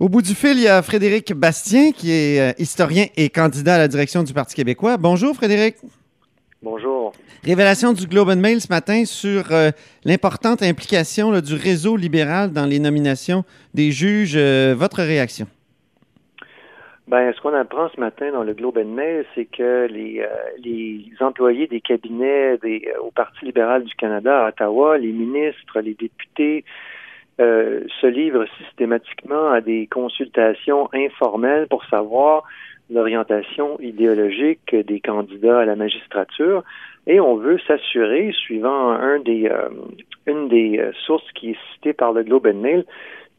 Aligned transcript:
Au 0.00 0.08
bout 0.08 0.22
du 0.22 0.34
fil, 0.34 0.52
il 0.56 0.62
y 0.62 0.66
a 0.66 0.80
Frédéric 0.80 1.34
Bastien, 1.34 1.92
qui 1.92 2.10
est 2.10 2.40
euh, 2.40 2.54
historien 2.58 3.04
et 3.18 3.28
candidat 3.28 3.74
à 3.74 3.78
la 3.78 3.86
direction 3.86 4.22
du 4.22 4.32
Parti 4.32 4.54
québécois. 4.54 4.96
Bonjour, 4.96 5.36
Frédéric. 5.36 5.76
Bonjour. 6.62 7.12
Révélation 7.44 7.92
du 7.92 8.06
Globe 8.06 8.30
and 8.30 8.36
Mail 8.36 8.62
ce 8.62 8.72
matin 8.72 9.04
sur 9.04 9.52
euh, 9.52 9.68
l'importante 10.06 10.62
implication 10.62 11.38
du 11.42 11.54
réseau 11.54 11.98
libéral 11.98 12.50
dans 12.50 12.64
les 12.64 12.78
nominations 12.78 13.44
des 13.74 13.90
juges. 13.90 14.38
Euh, 14.38 14.74
votre 14.74 15.02
réaction? 15.02 15.46
Ben, 17.06 17.30
ce 17.36 17.40
qu'on 17.42 17.52
apprend 17.52 17.90
ce 17.94 18.00
matin 18.00 18.32
dans 18.32 18.42
le 18.42 18.54
Globe 18.54 18.78
and 18.78 18.94
Mail, 18.94 19.26
c'est 19.34 19.44
que 19.44 19.86
les, 19.86 20.24
les 20.64 21.04
employés 21.20 21.66
des 21.66 21.82
cabinets 21.82 22.56
des, 22.62 22.88
au 23.02 23.10
Parti 23.10 23.44
libéral 23.44 23.84
du 23.84 23.94
Canada 23.96 24.46
à 24.46 24.48
Ottawa, 24.48 24.96
les 24.96 25.12
ministres, 25.12 25.80
les 25.80 25.92
députés, 25.92 26.64
euh, 27.40 27.80
se 28.00 28.06
livrent 28.06 28.46
systématiquement 28.58 29.50
à 29.50 29.60
des 29.60 29.86
consultations 29.86 30.88
informelles 30.92 31.66
pour 31.68 31.84
savoir 31.86 32.44
l'orientation 32.90 33.78
idéologique 33.80 34.74
des 34.74 35.00
candidats 35.00 35.60
à 35.60 35.64
la 35.64 35.76
magistrature. 35.76 36.62
Et 37.06 37.20
on 37.20 37.36
veut 37.36 37.58
s'assurer, 37.66 38.32
suivant 38.32 38.90
un 38.90 39.20
des, 39.20 39.48
euh, 39.48 39.68
une 40.26 40.48
des 40.48 40.78
euh, 40.78 40.92
sources 41.06 41.30
qui 41.34 41.52
est 41.52 41.58
citée 41.72 41.92
par 41.92 42.12
le 42.12 42.22
Globe 42.22 42.46
and 42.46 42.60
Mail, 42.60 42.84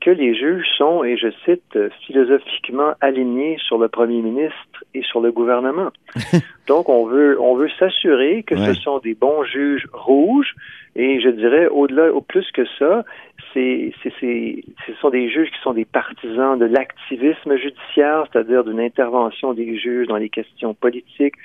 que 0.02 0.10
les 0.10 0.36
juges 0.36 0.68
sont, 0.78 1.04
et 1.04 1.16
je 1.16 1.30
cite, 1.46 1.78
philosophiquement 2.06 2.94
alignés 3.00 3.58
sur 3.60 3.78
le 3.78 3.88
premier 3.88 4.22
ministre 4.22 4.84
et 4.94 5.04
sur 5.04 5.22
le 5.22 5.32
gouvernement. 5.32 5.92
Donc, 6.68 6.90
on 6.90 7.06
veut, 7.06 7.40
on 7.40 7.56
veut 7.56 7.70
s'assurer 7.80 8.44
que 8.44 8.58
ce 8.58 8.74
sont 8.74 9.00
des 9.00 9.14
bons 9.14 9.44
juges 9.44 9.88
rouges, 9.94 10.56
et 10.96 11.22
je 11.22 11.30
dirais, 11.30 11.68
au-delà, 11.68 12.12
au 12.12 12.22
plus 12.22 12.50
que 12.52 12.66
ça, 12.78 13.06
c'est, 13.54 13.94
c'est, 14.02 14.14
c'est, 14.20 14.64
ce 14.88 14.94
sont 15.00 15.10
des 15.10 15.30
juges 15.30 15.50
qui 15.52 15.62
sont 15.62 15.74
des 15.74 15.86
partisans 15.86 16.58
de 16.58 16.66
l'activisme 16.66 17.56
judiciaire, 17.56 18.26
c'est-à-dire 18.32 18.64
d'une 18.64 18.80
intervention 18.80 19.54
des 19.54 19.78
juges 19.78 20.08
dans 20.08 20.18
les 20.18 20.30
questions 20.30 20.74
politiques. 20.74 21.36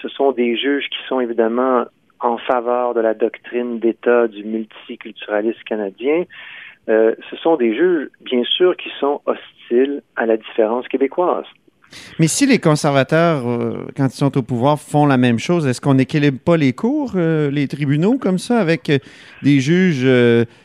Ce 0.00 0.08
sont 0.08 0.32
des 0.32 0.56
juges 0.56 0.88
qui 0.88 0.98
sont 1.08 1.20
évidemment 1.20 1.84
en 2.20 2.38
faveur 2.38 2.94
de 2.94 3.00
la 3.00 3.14
doctrine 3.14 3.78
d'État 3.78 4.26
du 4.28 4.44
multiculturalisme 4.44 5.62
canadien. 5.64 6.24
Euh, 6.88 7.14
ce 7.30 7.36
sont 7.36 7.56
des 7.56 7.74
juges, 7.74 8.08
bien 8.22 8.42
sûr, 8.44 8.76
qui 8.76 8.88
sont 8.98 9.20
hostiles 9.26 10.02
à 10.16 10.26
la 10.26 10.36
différence 10.36 10.88
québécoise. 10.88 11.44
Mais 12.18 12.28
si 12.28 12.46
les 12.46 12.58
conservateurs, 12.58 13.48
euh, 13.48 13.86
quand 13.96 14.06
ils 14.06 14.16
sont 14.16 14.36
au 14.36 14.42
pouvoir, 14.42 14.78
font 14.78 15.06
la 15.06 15.16
même 15.16 15.38
chose, 15.38 15.66
est-ce 15.66 15.80
qu'on 15.80 15.94
n'équilibre 15.94 16.38
pas 16.38 16.56
les 16.56 16.74
cours, 16.74 17.12
euh, 17.16 17.50
les 17.50 17.66
tribunaux, 17.66 18.18
comme 18.18 18.38
ça, 18.38 18.58
avec 18.58 18.92
des 19.42 19.60
juges 19.60 20.06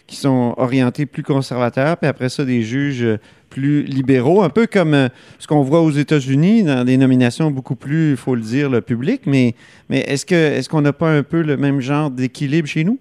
qui 0.08 0.16
sont 0.16 0.54
orientés 0.58 1.06
plus 1.06 1.24
conservateurs, 1.24 1.98
puis 1.98 2.08
après 2.08 2.30
ça, 2.30 2.44
des 2.44 2.62
juges 2.62 3.06
plus 3.50 3.84
libéraux, 3.84 4.42
un 4.44 4.50
peu 4.50 4.66
comme 4.66 5.10
ce 5.40 5.48
qu'on 5.48 5.62
voit 5.62 5.82
aux 5.82 5.92
États-Unis 5.92 6.64
dans 6.64 6.84
des 6.84 6.98
nominations 6.98 7.52
beaucoup 7.52 7.76
plus, 7.76 8.12
il 8.12 8.18
faut 8.18 8.36
le 8.36 8.42
dire, 8.42 8.70
le 8.70 8.82
public. 8.82 9.22
Mais, 9.26 9.56
est-ce 9.90 10.68
qu'on 10.68 10.82
n'a 10.82 10.94
pas 10.94 11.10
un 11.10 11.24
peu 11.24 11.42
le 11.42 11.56
même 11.56 11.80
genre 11.80 12.10
d'équilibre 12.10 12.68
chez 12.68 12.84
nous? 12.84 13.00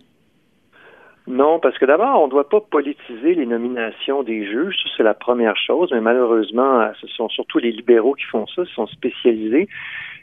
Non, 1.28 1.60
parce 1.60 1.78
que 1.78 1.84
d'abord, 1.84 2.20
on 2.20 2.26
ne 2.26 2.30
doit 2.30 2.48
pas 2.48 2.60
politiser 2.60 3.34
les 3.34 3.46
nominations 3.46 4.24
des 4.24 4.44
juges, 4.44 4.74
ça 4.82 4.90
c'est 4.96 5.02
la 5.04 5.14
première 5.14 5.56
chose, 5.56 5.90
mais 5.92 6.00
malheureusement, 6.00 6.90
ce 7.00 7.06
sont 7.06 7.28
surtout 7.28 7.58
les 7.58 7.70
libéraux 7.70 8.14
qui 8.14 8.24
font 8.24 8.46
ça, 8.48 8.62
ils 8.62 8.74
sont 8.74 8.88
spécialisés. 8.88 9.68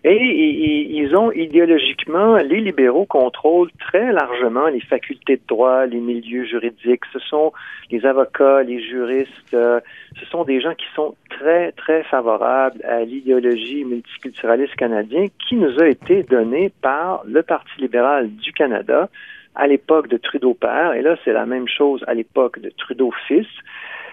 Et, 0.03 0.97
ils 0.97 1.13
ont 1.15 1.31
idéologiquement, 1.31 2.37
les 2.37 2.61
libéraux 2.61 3.05
contrôlent 3.05 3.71
très 3.79 4.13
largement 4.13 4.67
les 4.67 4.79
facultés 4.79 5.35
de 5.35 5.41
droit, 5.47 5.85
les 5.85 5.99
milieux 5.99 6.45
juridiques. 6.45 7.03
Ce 7.11 7.19
sont 7.19 7.51
les 7.91 8.05
avocats, 8.05 8.63
les 8.63 8.81
juristes, 8.81 9.53
euh, 9.53 9.81
ce 10.17 10.25
sont 10.27 10.45
des 10.45 10.61
gens 10.61 10.73
qui 10.73 10.85
sont 10.95 11.15
très, 11.29 11.73
très 11.73 12.03
favorables 12.03 12.81
à 12.85 13.03
l'idéologie 13.03 13.83
multiculturaliste 13.83 14.75
canadien 14.75 15.25
qui 15.47 15.55
nous 15.55 15.81
a 15.81 15.87
été 15.87 16.23
donnée 16.23 16.71
par 16.81 17.23
le 17.25 17.43
Parti 17.43 17.71
libéral 17.79 18.29
du 18.35 18.53
Canada 18.53 19.09
à 19.55 19.67
l'époque 19.67 20.07
de 20.07 20.17
Trudeau 20.17 20.53
père, 20.53 20.93
et 20.93 21.01
là 21.01 21.15
c'est 21.23 21.33
la 21.33 21.45
même 21.45 21.67
chose 21.67 22.03
à 22.07 22.13
l'époque 22.13 22.59
de 22.59 22.69
Trudeau 22.69 23.11
fils. 23.27 23.47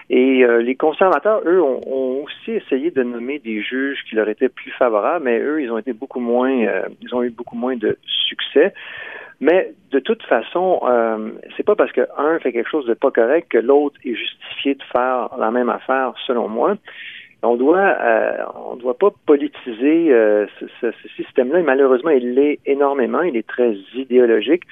Et 0.09 0.43
euh, 0.45 0.61
les 0.61 0.75
conservateurs, 0.75 1.41
eux, 1.45 1.61
ont, 1.61 2.23
aussi 2.23 2.51
essayé 2.51 2.91
de 2.91 3.03
nommer 3.03 3.39
des 3.39 3.61
juges 3.61 4.03
qui 4.09 4.15
leur 4.15 4.29
étaient 4.29 4.49
plus 4.49 4.71
favorables, 4.71 5.25
mais 5.25 5.39
eux, 5.39 5.61
ils 5.61 5.71
ont 5.71 5.77
été 5.77 5.91
beaucoup 5.93 6.21
moins, 6.21 6.65
euh, 6.65 6.83
ils 7.01 7.13
ont 7.13 7.23
eu 7.23 7.29
beaucoup 7.29 7.57
moins 7.57 7.75
de 7.75 7.97
succès. 8.05 8.73
Mais 9.41 9.73
de 9.91 9.99
toute 9.99 10.23
façon, 10.23 10.79
euh, 10.83 11.29
c'est 11.55 11.63
pas 11.63 11.75
parce 11.75 11.91
qu'un 11.91 12.39
fait 12.41 12.53
quelque 12.53 12.69
chose 12.69 12.85
de 12.85 12.93
pas 12.93 13.11
correct 13.11 13.49
que 13.49 13.57
l'autre 13.57 13.97
est 14.03 14.15
justifié 14.15 14.75
de 14.75 14.83
faire 14.95 15.29
la 15.37 15.51
même 15.51 15.69
affaire, 15.69 16.13
selon 16.25 16.47
moi. 16.47 16.77
On 17.43 17.55
doit, 17.55 17.77
euh, 17.77 18.37
on 18.71 18.77
doit 18.77 18.97
pas 18.97 19.11
politiser 19.27 20.09
ce, 20.09 20.65
ce, 20.81 20.91
ce 20.91 21.07
système-là. 21.21 21.59
Et 21.59 21.63
malheureusement, 21.63 22.09
il 22.09 22.33
l'est 22.33 22.59
énormément. 22.65 23.21
Il 23.21 23.37
est 23.37 23.47
très 23.47 23.73
idéologique. 23.93 24.63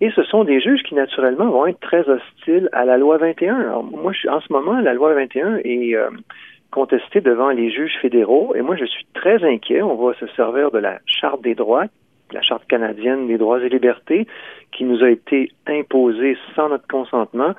Et 0.00 0.10
ce 0.12 0.22
sont 0.22 0.44
des 0.44 0.60
juges 0.60 0.82
qui, 0.82 0.94
naturellement, 0.94 1.50
vont 1.50 1.66
être 1.66 1.80
très 1.80 2.08
hostiles 2.08 2.70
à 2.72 2.84
la 2.84 2.96
loi 2.96 3.18
21. 3.18 3.60
Alors, 3.60 3.84
moi, 3.84 4.12
je, 4.12 4.28
en 4.28 4.40
ce 4.40 4.50
moment, 4.50 4.80
la 4.80 4.94
loi 4.94 5.12
21 5.12 5.58
est 5.62 5.94
euh, 5.94 6.08
contestée 6.70 7.20
devant 7.20 7.50
les 7.50 7.70
juges 7.70 7.98
fédéraux, 8.00 8.54
et 8.54 8.62
moi, 8.62 8.76
je 8.76 8.86
suis 8.86 9.04
très 9.12 9.44
inquiet. 9.44 9.82
On 9.82 9.96
va 9.96 10.14
se 10.14 10.26
servir 10.28 10.70
de 10.70 10.78
la 10.78 10.98
Charte 11.04 11.42
des 11.42 11.54
droits, 11.54 11.84
la 12.32 12.40
Charte 12.40 12.66
canadienne 12.66 13.26
des 13.26 13.36
droits 13.36 13.62
et 13.62 13.68
libertés, 13.68 14.26
qui 14.72 14.84
nous 14.84 15.04
a 15.04 15.10
été 15.10 15.52
imposée 15.66 16.38
sans 16.54 16.70
notre 16.70 16.86
consentement. 16.86 17.54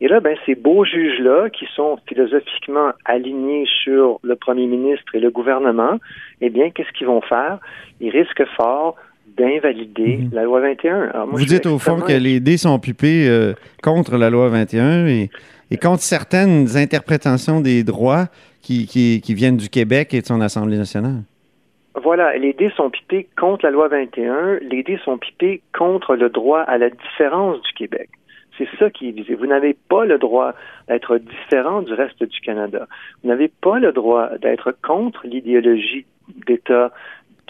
Et 0.00 0.08
là, 0.08 0.20
ben, 0.20 0.36
ces 0.46 0.54
beaux 0.54 0.84
juges-là, 0.84 1.50
qui 1.50 1.66
sont 1.76 1.98
philosophiquement 2.08 2.92
alignés 3.04 3.66
sur 3.84 4.18
le 4.22 4.34
premier 4.34 4.66
ministre 4.66 5.14
et 5.14 5.20
le 5.20 5.30
gouvernement, 5.30 5.98
eh 6.40 6.48
bien, 6.48 6.70
qu'est-ce 6.70 6.92
qu'ils 6.92 7.06
vont 7.06 7.20
faire? 7.20 7.58
Ils 8.00 8.10
risquent 8.10 8.46
fort 8.56 8.96
d'invalider 9.36 10.18
mhm. 10.18 10.30
la 10.32 10.44
loi 10.44 10.60
21. 10.60 11.26
Vous 11.30 11.44
dites 11.44 11.66
au 11.66 11.78
fond 11.78 12.00
que 12.00 12.12
les 12.12 12.40
dés 12.40 12.56
sont 12.56 12.78
pipés 12.78 13.28
euh, 13.28 13.54
contre 13.82 14.16
la 14.16 14.30
loi 14.30 14.48
21 14.48 15.06
et, 15.06 15.30
et, 15.70 15.76
contre 15.76 16.02
certaines 16.02 16.76
interprétations 16.76 17.60
des 17.60 17.84
droits 17.84 18.26
qui, 18.62 18.86
qui, 18.86 19.20
qui, 19.20 19.34
viennent 19.34 19.56
du 19.56 19.68
Québec 19.68 20.14
et 20.14 20.20
de 20.20 20.26
son 20.26 20.40
Assemblée 20.40 20.78
nationale. 20.78 21.22
Voilà, 22.02 22.36
les 22.38 22.52
dés 22.52 22.70
sont 22.76 22.90
pipés 22.90 23.28
contre 23.38 23.66
la 23.66 23.70
loi 23.70 23.88
21, 23.88 24.60
les 24.62 24.82
dés 24.82 24.98
sont 25.04 25.18
pipés 25.18 25.62
contre 25.76 26.16
le 26.16 26.30
droit 26.30 26.60
à 26.60 26.78
la 26.78 26.88
différence 26.88 27.60
du 27.62 27.72
Québec. 27.74 28.08
C'est 28.58 28.68
ça 28.78 28.90
qui 28.90 29.08
est 29.08 29.12
visé. 29.12 29.34
Vous 29.34 29.46
n'avez 29.46 29.76
pas 29.88 30.04
le 30.04 30.18
droit 30.18 30.52
d'être 30.88 31.18
différent 31.18 31.82
du 31.82 31.92
reste 31.92 32.22
du 32.22 32.40
Canada. 32.40 32.86
Vous 33.22 33.28
n'avez 33.28 33.48
pas 33.48 33.78
le 33.78 33.92
droit 33.92 34.30
d'être 34.38 34.74
contre 34.82 35.26
l'idéologie 35.26 36.06
d'État 36.46 36.92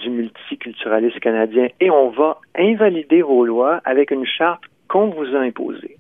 du 0.03 0.11
multiculturalisme 0.11 1.19
canadien 1.21 1.69
et 1.81 1.91
on 1.91 2.11
va 2.11 2.41
invalider 2.57 3.23
vos 3.23 3.45
lois 3.45 3.81
avec 3.85 4.11
une 4.11 4.27
charte 4.27 4.63
qu'on 4.89 5.09
vous 5.09 5.35
a 5.35 5.41
imposée. 5.41 5.97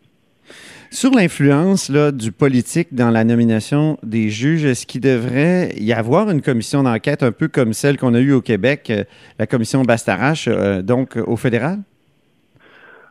Sur 0.90 1.12
l'influence 1.12 1.90
du 1.90 2.32
politique 2.32 2.88
dans 2.92 3.10
la 3.10 3.24
nomination 3.24 3.96
des 4.02 4.28
juges, 4.28 4.66
est-ce 4.66 4.86
qu'il 4.86 5.00
devrait 5.00 5.70
y 5.78 5.92
avoir 5.94 6.28
une 6.30 6.42
commission 6.42 6.82
d'enquête 6.82 7.22
un 7.22 7.32
peu 7.32 7.48
comme 7.48 7.72
celle 7.72 7.96
qu'on 7.96 8.12
a 8.12 8.20
eue 8.20 8.32
au 8.32 8.42
Québec, 8.42 8.90
euh, 8.90 9.04
la 9.38 9.46
commission 9.46 9.82
Bastarache, 9.82 10.48
euh, 10.48 10.82
donc 10.82 11.16
au 11.16 11.36
fédéral? 11.36 11.78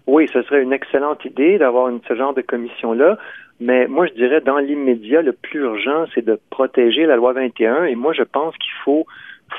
Oui, 0.06 0.28
ce 0.32 0.44
serait 0.44 0.62
une 0.62 0.74
excellente 0.74 1.26
idée 1.26 1.58
d'avoir 1.58 1.92
ce 2.08 2.16
genre 2.16 2.36
de 2.36 2.42
commission-là. 2.42 3.18
Mais 3.60 3.88
moi, 3.88 4.08
je 4.08 4.14
dirais, 4.14 4.42
dans 4.42 4.58
l'immédiat, 4.58 5.22
le 5.22 5.34
plus 5.34 5.62
urgent, 5.62 6.06
c'est 6.14 6.26
de 6.26 6.40
protéger 6.50 7.06
la 7.06 7.16
loi 7.16 7.34
21. 7.34 7.86
Et 7.86 7.96
moi, 7.96 8.14
je 8.14 8.24
pense 8.24 8.56
qu'il 8.58 8.74
faut 8.84 9.06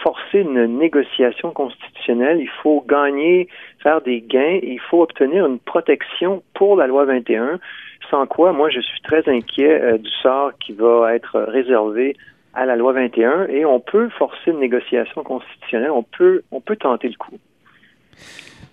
forcer 0.03 0.41
une 0.41 0.79
négociation 0.79 1.51
constitutionnelle, 1.53 2.39
il 2.41 2.51
faut 2.63 2.85
gagner, 2.89 3.49
faire 3.83 4.01
des 4.01 4.21
gains, 4.21 4.59
il 4.63 4.81
faut 4.81 5.03
obtenir 5.03 5.47
une 5.47 5.59
protection 5.59 6.43
pour 6.55 6.77
la 6.77 6.87
loi 6.87 7.05
21, 7.05 7.59
sans 8.11 8.27
quoi, 8.27 8.53
moi, 8.53 8.69
je 8.71 8.81
suis 8.81 9.01
très 9.03 9.29
inquiet 9.29 9.81
euh, 9.81 9.99
du 9.99 10.11
sort 10.23 10.53
qui 10.59 10.73
va 10.73 11.15
être 11.15 11.41
réservé 11.41 12.17
à 12.55 12.67
la 12.67 12.77
loi 12.77 12.93
21 12.93 13.47
et 13.49 13.65
on 13.65 13.81
peut 13.81 14.09
forcer 14.11 14.51
une 14.51 14.61
négociation 14.61 15.23
constitutionnelle, 15.23 15.91
on 15.91 16.03
peut, 16.03 16.43
on 16.51 16.61
peut 16.61 16.77
tenter 16.77 17.09
le 17.09 17.17
coup. 17.17 17.39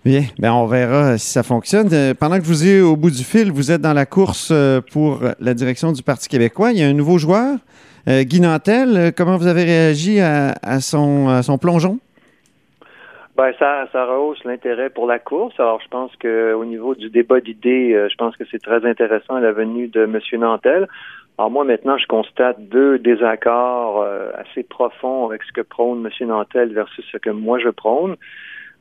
Bien, 0.05 0.23
ben 0.37 0.53
on 0.53 0.65
verra 0.65 1.17
si 1.17 1.29
ça 1.29 1.43
fonctionne. 1.43 1.89
Euh, 1.91 2.13
pendant 2.13 2.39
que 2.39 2.45
vous 2.45 2.65
êtes 2.65 2.81
au 2.81 2.95
bout 2.95 3.11
du 3.11 3.23
fil, 3.23 3.51
vous 3.51 3.71
êtes 3.71 3.81
dans 3.81 3.93
la 3.93 4.05
course 4.05 4.49
euh, 4.51 4.81
pour 4.81 5.21
la 5.39 5.53
direction 5.53 5.91
du 5.91 6.03
Parti 6.03 6.29
québécois. 6.29 6.71
Il 6.71 6.79
y 6.79 6.83
a 6.83 6.87
un 6.87 6.93
nouveau 6.93 7.17
joueur? 7.17 7.57
Euh, 8.07 8.23
Guy 8.23 8.41
Nantel, 8.41 8.97
euh, 8.97 9.11
comment 9.15 9.37
vous 9.37 9.47
avez 9.47 9.63
réagi 9.63 10.19
à, 10.19 10.79
son, 10.79 11.41
son 11.41 11.57
plongeon? 11.57 11.99
Ben, 13.35 13.53
ça, 13.57 13.87
ça 13.91 14.05
rehausse 14.05 14.43
l'intérêt 14.43 14.89
pour 14.89 15.07
la 15.07 15.19
course. 15.19 15.53
Alors, 15.59 15.79
je 15.81 15.87
pense 15.87 16.11
qu'au 16.21 16.65
niveau 16.65 16.95
du 16.95 17.09
débat 17.09 17.39
d'idées, 17.39 17.93
euh, 17.93 18.09
je 18.09 18.15
pense 18.15 18.35
que 18.35 18.43
c'est 18.51 18.61
très 18.61 18.85
intéressant 18.85 19.39
la 19.39 19.51
venue 19.51 19.87
de 19.87 20.03
M. 20.03 20.19
Nantel. 20.39 20.87
Alors, 21.37 21.49
moi, 21.49 21.63
maintenant, 21.63 21.97
je 21.97 22.05
constate 22.07 22.59
deux 22.59 22.99
désaccords 22.99 24.05
assez 24.35 24.63
profonds 24.63 25.25
avec 25.25 25.43
ce 25.43 25.53
que 25.53 25.61
prône 25.61 26.05
M. 26.05 26.27
Nantel 26.27 26.73
versus 26.73 27.05
ce 27.11 27.17
que 27.17 27.29
moi 27.29 27.59
je 27.59 27.69
prône. 27.69 28.17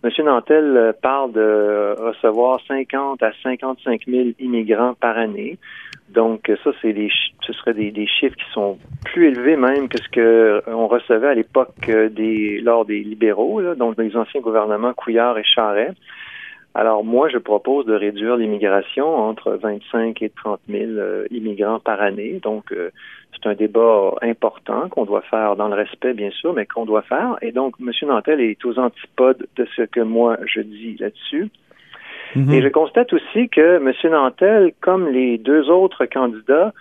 M. 0.05 0.11
Nantel 0.25 0.95
parle 1.03 1.33
de 1.33 1.95
recevoir 1.99 2.61
50 2.69 3.23
à 3.23 3.33
55 3.43 4.03
000 4.07 4.29
immigrants 4.39 4.95
par 4.95 5.19
année. 5.19 5.59
Donc, 6.11 6.51
ça, 6.65 6.71
c'est 6.81 6.93
des, 6.93 7.11
ce 7.43 7.53
serait 7.53 7.75
des, 7.75 8.07
chiffres 8.07 8.37
qui 8.37 8.51
sont 8.53 8.79
plus 9.05 9.29
élevés 9.29 9.57
même 9.57 9.89
que 9.89 9.99
ce 10.03 10.09
que 10.09 10.63
on 10.69 10.87
recevait 10.87 11.29
à 11.29 11.35
l'époque 11.35 11.75
lors 11.89 12.85
des 12.85 13.01
libéraux, 13.01 13.75
donc 13.75 13.97
des 13.97 14.17
anciens 14.17 14.41
gouvernements 14.41 14.95
Couillard 14.95 15.37
et 15.37 15.45
Charret. 15.45 15.93
Alors 16.75 17.05
moi, 17.05 17.29
je 17.29 17.39
propose 17.39 17.87
de 17.87 17.95
réduire 17.95 18.37
l'immigration 18.37 19.17
entre 19.17 19.53
25 19.53 20.23
et 20.23 20.31
30 20.31 20.61
000 20.69 20.83
euh, 20.83 21.27
immigrants 21.31 21.81
par 21.81 22.01
année. 22.01 22.41
Donc, 22.43 22.73
euh, 22.73 22.91
c'est 23.33 23.49
un 23.49 23.55
débat 23.55 24.15
important 24.23 24.89
qu'on 24.89 25.05
doit 25.05 25.23
faire 25.23 25.57
dans 25.57 25.69
le 25.69 25.75
respect, 25.75 26.13
bien 26.13 26.31
sûr, 26.31 26.53
mais 26.53 26.67
qu'on 26.67 26.85
doit 26.85 27.03
faire. 27.03 27.37
Et 27.43 27.53
donc, 27.53 27.75
M. 27.81 27.91
Nantel 28.07 28.41
est 28.41 28.65
aux 28.65 28.79
antipodes 28.79 29.47
de 29.57 29.67
ce 29.77 29.83
que 29.83 30.01
moi 30.01 30.39
je 30.47 30.61
dis 30.61 30.97
là-dessus. 30.99 31.49
Mm-hmm. 32.37 32.53
Et 32.53 32.63
je 32.63 32.69
constate 32.69 33.13
aussi 33.13 33.49
que 33.49 33.77
M. 33.77 33.93
Nantel, 34.11 34.73
comme 34.81 35.09
les 35.09 35.39
deux 35.39 35.71
autres 35.71 36.07
candidats, 36.07 36.73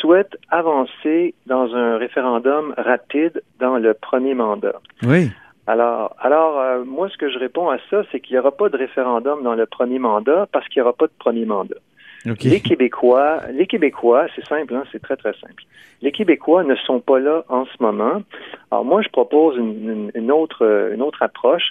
souhaite 0.00 0.36
avancer 0.50 1.34
dans 1.46 1.74
un 1.74 1.96
référendum 1.96 2.74
rapide 2.76 3.42
dans 3.58 3.78
le 3.78 3.94
premier 3.94 4.34
mandat. 4.34 4.80
Oui. 5.02 5.30
Alors, 5.66 6.16
alors 6.18 6.60
euh, 6.60 6.84
moi, 6.84 7.08
ce 7.08 7.16
que 7.16 7.30
je 7.30 7.38
réponds 7.38 7.70
à 7.70 7.78
ça, 7.90 8.02
c'est 8.10 8.20
qu'il 8.20 8.34
n'y 8.34 8.40
aura 8.40 8.50
pas 8.50 8.68
de 8.68 8.76
référendum 8.76 9.42
dans 9.42 9.54
le 9.54 9.66
premier 9.66 9.98
mandat 9.98 10.48
parce 10.52 10.66
qu'il 10.68 10.80
n'y 10.82 10.88
aura 10.88 10.96
pas 10.96 11.06
de 11.06 11.12
premier 11.18 11.44
mandat. 11.44 11.76
Les 12.24 12.60
Québécois, 12.60 13.40
les 13.52 13.66
Québécois, 13.66 14.26
c'est 14.34 14.46
simple, 14.46 14.74
hein, 14.74 14.84
c'est 14.92 15.02
très 15.02 15.16
très 15.16 15.32
simple. 15.34 15.64
Les 16.02 16.12
Québécois 16.12 16.62
ne 16.62 16.76
sont 16.76 17.00
pas 17.00 17.18
là 17.18 17.44
en 17.48 17.64
ce 17.64 17.82
moment. 17.82 18.22
Alors 18.70 18.84
moi, 18.84 19.02
je 19.02 19.08
propose 19.08 19.56
une, 19.56 20.10
une 20.14 20.30
autre 20.30 20.90
une 20.92 21.02
autre 21.02 21.22
approche. 21.22 21.70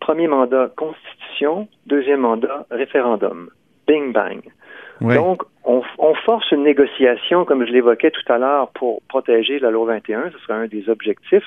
Premier 0.00 0.26
mandat 0.26 0.70
constitution, 0.76 1.68
deuxième 1.86 2.20
mandat 2.20 2.66
référendum. 2.70 3.50
Bing 3.86 4.12
bang. 4.12 4.40
Donc, 5.00 5.42
on, 5.64 5.82
on, 5.98 6.14
force 6.14 6.50
une 6.52 6.62
négociation, 6.62 7.44
comme 7.44 7.66
je 7.66 7.72
l'évoquais 7.72 8.10
tout 8.10 8.32
à 8.32 8.38
l'heure, 8.38 8.68
pour 8.68 9.02
protéger 9.08 9.58
la 9.58 9.70
loi 9.70 9.86
21. 9.86 10.30
Ce 10.30 10.38
serait 10.38 10.54
un 10.54 10.66
des 10.66 10.88
objectifs 10.88 11.44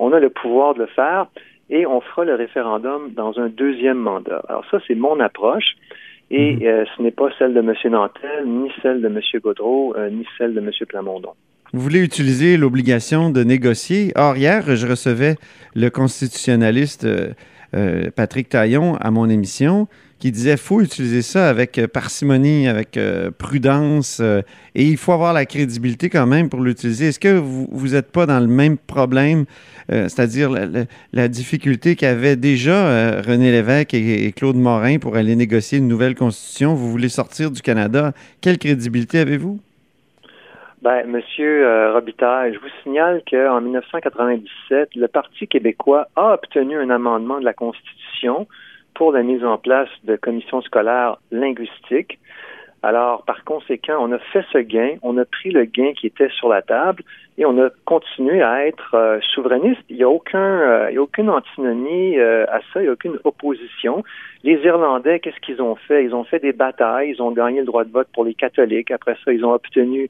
on 0.00 0.12
a 0.12 0.18
le 0.18 0.30
pouvoir 0.30 0.74
de 0.74 0.80
le 0.80 0.86
faire 0.86 1.26
et 1.68 1.86
on 1.86 2.00
fera 2.00 2.24
le 2.24 2.34
référendum 2.34 3.12
dans 3.14 3.38
un 3.38 3.48
deuxième 3.48 3.98
mandat. 3.98 4.42
Alors 4.48 4.64
ça, 4.70 4.78
c'est 4.88 4.96
mon 4.96 5.20
approche. 5.20 5.76
Et 6.32 6.56
mhm. 6.56 6.62
euh, 6.62 6.84
ce 6.96 7.02
n'est 7.02 7.10
pas 7.10 7.28
celle 7.38 7.54
de 7.54 7.60
M. 7.60 7.74
Nantel, 7.90 8.46
ni 8.46 8.70
celle 8.82 9.02
de 9.02 9.08
M. 9.08 9.20
Gaudreau, 9.42 9.94
euh, 9.96 10.10
ni 10.10 10.26
celle 10.38 10.54
de 10.54 10.60
M. 10.60 10.70
Plamondon. 10.88 11.30
Vous 11.72 11.80
voulez 11.80 12.02
utiliser 12.02 12.56
l'obligation 12.56 13.30
de 13.30 13.44
négocier. 13.44 14.12
Or, 14.16 14.36
hier, 14.36 14.62
je 14.74 14.86
recevais 14.86 15.36
le 15.74 15.88
constitutionnaliste 15.90 17.06
euh, 17.74 18.10
Patrick 18.14 18.48
Taillon 18.48 18.96
à 18.96 19.10
mon 19.10 19.28
émission 19.28 19.86
qui 20.18 20.32
disait 20.32 20.56
faut 20.56 20.82
utiliser 20.82 21.22
ça 21.22 21.48
avec 21.48 21.78
euh, 21.78 21.86
parcimonie, 21.86 22.68
avec 22.68 22.96
euh, 22.96 23.30
prudence, 23.30 24.20
et 24.20 24.84
il 24.84 24.96
faut 24.96 25.12
avoir 25.12 25.32
la 25.32 25.46
crédibilité 25.46 26.10
quand 26.10 26.26
même 26.26 26.48
pour 26.48 26.60
l'utiliser. 26.60 27.08
Est-ce 27.08 27.20
que 27.20 27.38
vous 27.38 27.88
n'êtes 27.88 28.10
pas 28.10 28.26
dans 28.26 28.40
le 28.40 28.46
même 28.46 28.76
problème, 28.76 29.44
c'est-à-dire 29.88 30.50
la, 31.12 31.28
difficulté 31.28 31.96
qu'avaient 31.96 32.36
déjà 32.36 33.20
René 33.22 33.50
Lévesque 33.50 33.94
et, 33.94 34.32
Claude 34.32 34.56
Morin 34.56 34.98
pour 34.98 35.16
aller 35.16 35.34
négocier 35.36 35.78
une 35.78 35.88
nouvelle 35.88 36.14
constitution? 36.14 36.74
Vous 36.74 36.90
voulez 36.90 37.08
sortir 37.08 37.50
du 37.50 37.62
Canada. 37.62 38.12
Quelle 38.40 38.58
crédibilité 38.58 39.18
avez-vous? 39.18 39.58
Ben, 40.82 41.06
Monsieur 41.06 41.92
Robitaille, 41.92 42.54
je 42.54 42.58
vous 42.58 42.68
signale 42.82 43.22
qu'en 43.30 43.60
1997, 43.60 44.94
le 44.94 45.08
Parti 45.08 45.46
québécois 45.46 46.08
a 46.16 46.32
obtenu 46.32 46.76
un 46.78 46.88
amendement 46.88 47.38
de 47.38 47.44
la 47.44 47.52
Constitution 47.52 48.46
pour 48.94 49.12
la 49.12 49.22
mise 49.22 49.44
en 49.44 49.58
place 49.58 49.88
de 50.04 50.16
commissions 50.16 50.62
scolaires 50.62 51.18
linguistiques. 51.30 52.18
Alors, 52.82 53.24
par 53.24 53.44
conséquent, 53.44 53.98
on 54.00 54.10
a 54.12 54.18
fait 54.18 54.44
ce 54.52 54.58
gain, 54.58 54.96
on 55.02 55.18
a 55.18 55.26
pris 55.26 55.50
le 55.50 55.64
gain 55.64 55.92
qui 55.92 56.06
était 56.06 56.30
sur 56.30 56.48
la 56.48 56.62
table 56.62 57.02
et 57.36 57.44
on 57.44 57.58
a 57.62 57.68
continué 57.84 58.42
à 58.42 58.66
être 58.66 58.94
euh, 58.94 59.20
souverainiste. 59.34 59.82
Il 59.90 59.96
n'y 59.96 60.02
a 60.02 60.08
aucun, 60.08 60.38
euh, 60.38 60.86
il 60.90 60.94
y 60.94 60.98
a 60.98 61.02
aucune 61.02 61.28
antinomie 61.28 62.18
euh, 62.18 62.46
à 62.48 62.60
ça, 62.72 62.80
il 62.80 62.82
n'y 62.82 62.88
a 62.88 62.92
aucune 62.92 63.18
opposition. 63.24 64.02
Les 64.44 64.56
Irlandais, 64.64 65.20
qu'est-ce 65.20 65.40
qu'ils 65.40 65.60
ont 65.60 65.76
fait? 65.76 66.04
Ils 66.04 66.14
ont 66.14 66.24
fait 66.24 66.38
des 66.38 66.52
batailles, 66.54 67.10
ils 67.10 67.20
ont 67.20 67.32
gagné 67.32 67.60
le 67.60 67.66
droit 67.66 67.84
de 67.84 67.90
vote 67.90 68.08
pour 68.14 68.24
les 68.24 68.34
catholiques. 68.34 68.90
Après 68.90 69.16
ça, 69.24 69.32
ils 69.32 69.44
ont 69.44 69.52
obtenu 69.52 70.08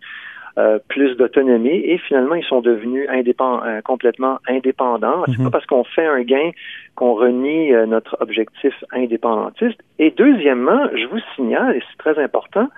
euh, 0.59 0.79
plus 0.89 1.17
d'autonomie 1.17 1.69
et 1.85 1.99
finalement 1.99 2.35
ils 2.35 2.45
sont 2.45 2.61
devenus 2.61 3.09
indépendants, 3.09 3.65
euh, 3.65 3.81
complètement 3.83 4.39
indépendants. 4.49 5.23
C'est 5.27 5.39
mhm. 5.39 5.45
pas 5.45 5.51
parce 5.51 5.67
qu'on 5.67 5.85
fait 5.85 6.07
un 6.07 6.23
gain 6.23 6.51
qu'on 6.97 7.15
renie 7.15 7.73
euh, 7.73 7.87
notre 7.87 8.17
objectif 8.21 8.75
indépendantiste. 8.93 9.81
Et 9.99 10.11
deuxièmement, 10.11 10.89
je 10.95 11.07
vous 11.07 11.21
signale, 11.37 11.77
et 11.77 11.83
c'est 11.89 11.99
très 11.99 12.23
important, 12.23 12.69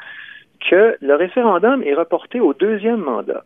que 0.71 0.97
le 1.01 1.15
référendum 1.15 1.83
est 1.83 1.95
reporté 1.95 2.41
au 2.41 2.53
deuxième 2.55 3.01
mandat. 3.01 3.45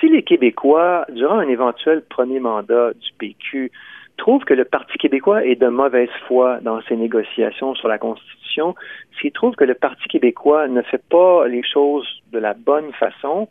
Si 0.00 0.08
les 0.08 0.22
Québécois, 0.22 1.04
durant 1.12 1.38
un 1.38 1.48
éventuel 1.48 2.02
premier 2.08 2.40
mandat 2.40 2.92
du 2.94 3.10
PQ, 3.18 3.70
trouvent 4.16 4.44
que 4.44 4.54
le 4.54 4.64
Parti 4.64 4.96
québécois 4.98 5.44
est 5.44 5.56
de 5.56 5.68
mauvaise 5.68 6.08
foi 6.26 6.58
dans 6.62 6.80
ses 6.82 6.96
négociations 6.96 7.74
sur 7.74 7.88
la 7.88 7.98
Constitution, 7.98 8.74
s'ils 9.20 9.32
trouvent 9.32 9.56
que 9.56 9.64
le 9.64 9.74
Parti 9.74 10.08
québécois 10.08 10.68
ne 10.68 10.82
fait 10.82 11.02
pas 11.08 11.46
les 11.48 11.62
choses 11.62 12.22
de 12.32 12.38
la 12.38 12.54
bonne 12.54 12.92
façon, 12.92 13.48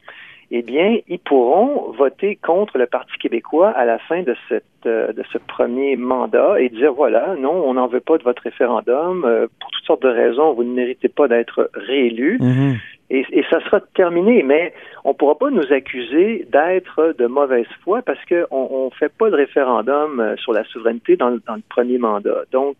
eh 0.56 0.62
bien, 0.62 0.98
ils 1.08 1.20
pourront 1.20 1.92
voter 1.94 2.36
contre 2.36 2.78
le 2.78 2.86
Parti 2.86 3.12
québécois 3.18 3.70
à 3.70 3.86
la 3.86 3.98
fin 3.98 4.22
de, 4.22 4.36
cette, 4.48 4.66
euh, 4.86 5.12
de 5.12 5.24
ce 5.32 5.40
premier 5.40 5.96
mandat 5.96 6.62
et 6.62 6.70
dire, 6.70 6.94
voilà, 6.94 7.36
non, 7.40 7.54
on 7.66 7.74
n'en 7.74 7.88
veut 7.88 8.02
pas 8.02 8.20
de 8.20 8.24
votre 8.24 8.44
référendum. 8.44 9.26
Euh, 9.26 9.48
pour 9.60 9.72
toutes 9.72 9.86
sortes 9.86 10.04
de 10.04 10.10
raisons, 10.10 10.54
vous 10.54 10.64
ne 10.64 10.74
méritez 10.74 11.10
pas 11.10 11.28
d'être 11.28 11.72
réélu. 11.74 12.38
Mm-hmm. 12.40 12.76
Et, 13.14 13.26
et, 13.32 13.44
ça 13.50 13.62
sera 13.62 13.80
terminé, 13.80 14.44
mais 14.44 14.74
on 15.04 15.10
ne 15.10 15.14
pourra 15.14 15.38
pas 15.38 15.50
nous 15.50 15.72
accuser 15.72 16.48
d'être 16.52 17.16
de 17.18 17.28
mauvaise 17.28 17.68
foi 17.84 18.02
parce 18.02 18.20
qu'on 18.26 18.86
ne 18.86 18.98
fait 18.98 19.14
pas 19.14 19.30
de 19.30 19.36
référendum 19.36 20.20
euh, 20.20 20.36
sur 20.38 20.52
la 20.52 20.64
souveraineté 20.66 21.16
dans, 21.16 21.38
dans 21.48 21.56
le 21.56 21.64
premier 21.70 22.00
mandat. 22.00 22.44
Donc, 22.52 22.76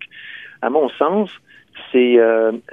à 0.62 0.70
mon 0.70 0.90
sens, 0.90 1.30
c'est 1.92 2.18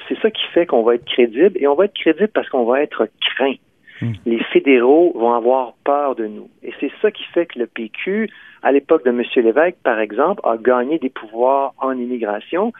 c'est 0.08 0.18
ça 0.20 0.30
qui 0.30 0.42
fait 0.52 0.66
qu'on 0.66 0.82
va 0.82 0.94
être 0.94 1.04
crédible 1.04 1.56
et 1.56 1.66
on 1.66 1.74
va 1.74 1.86
être 1.86 1.94
crédible 1.94 2.28
parce 2.28 2.48
qu'on 2.48 2.64
va 2.64 2.82
être 2.82 3.08
craint. 3.20 3.54
Hmm. 4.00 4.12
Les 4.24 4.42
fédéraux 4.44 5.12
vont 5.14 5.34
avoir 5.34 5.74
peur 5.84 6.14
de 6.14 6.26
nous. 6.26 6.48
Et 6.62 6.72
c'est 6.80 6.90
ça 7.02 7.10
qui 7.10 7.24
fait 7.34 7.46
que 7.46 7.58
le 7.58 7.66
PQ, 7.66 8.30
à 8.62 8.72
l'époque 8.72 9.04
de 9.04 9.10
M. 9.10 9.22
Lévesque, 9.36 9.76
par 9.82 10.00
exemple, 10.00 10.40
a 10.44 10.56
gagné 10.56 10.98
des 10.98 11.10
pouvoirs 11.10 11.74
en 11.78 11.92
immigration. 11.92 12.72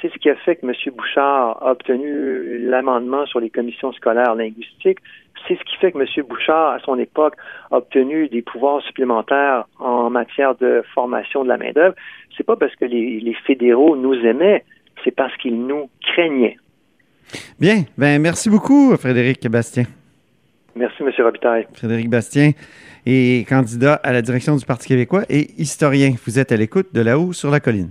C'est 0.00 0.12
ce 0.12 0.18
qui 0.18 0.28
a 0.28 0.36
fait 0.36 0.56
que 0.56 0.66
M. 0.66 0.74
Bouchard 0.94 1.62
a 1.62 1.70
obtenu 1.70 2.58
l'amendement 2.58 3.24
sur 3.26 3.40
les 3.40 3.50
commissions 3.50 3.92
scolaires 3.92 4.34
linguistiques. 4.34 4.98
C'est 5.46 5.58
ce 5.58 5.64
qui 5.64 5.76
fait 5.76 5.92
que 5.92 5.98
M. 5.98 6.26
Bouchard, 6.26 6.72
à 6.72 6.78
son 6.80 6.98
époque, 6.98 7.34
a 7.70 7.78
obtenu 7.78 8.28
des 8.28 8.42
pouvoirs 8.42 8.82
supplémentaires 8.82 9.64
en 9.78 10.10
matière 10.10 10.54
de 10.56 10.82
formation 10.94 11.44
de 11.44 11.48
la 11.48 11.56
main-d'œuvre. 11.56 11.94
C'est 12.36 12.44
pas 12.44 12.56
parce 12.56 12.74
que 12.76 12.84
les, 12.84 13.20
les 13.20 13.34
fédéraux 13.46 13.96
nous 13.96 14.14
aimaient, 14.14 14.64
c'est 15.02 15.14
parce 15.14 15.34
qu'ils 15.38 15.66
nous 15.66 15.88
craignaient. 16.02 16.56
Bien. 17.58 17.84
Ben, 17.96 18.20
merci 18.20 18.50
beaucoup, 18.50 18.96
Frédéric 18.96 19.48
Bastien. 19.48 19.84
Merci, 20.74 21.02
M. 21.02 21.10
Robitaille. 21.18 21.66
Frédéric 21.74 22.10
Bastien 22.10 22.52
est 23.06 23.48
candidat 23.48 23.94
à 23.94 24.12
la 24.12 24.20
direction 24.20 24.56
du 24.56 24.66
Parti 24.66 24.88
québécois 24.88 25.22
et 25.30 25.50
historien. 25.58 26.14
Vous 26.26 26.38
êtes 26.38 26.52
à 26.52 26.56
l'écoute 26.56 26.88
de 26.92 27.00
là-haut 27.00 27.32
sur 27.32 27.50
la 27.50 27.60
colline. 27.60 27.90